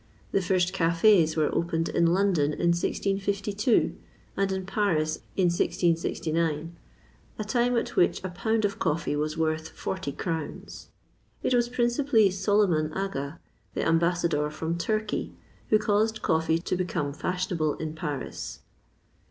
[0.31, 3.95] The first cafés were opened in London in 1652,
[4.35, 6.75] and in Paris in 1669,
[7.37, 10.89] a time at which a pound of coffee was worth forty crowns.
[11.43, 13.39] It was principally Soliman Aga,
[13.75, 15.35] the ambassador from Turkey,
[15.69, 18.61] who caused coffee to become fashionable in Paris.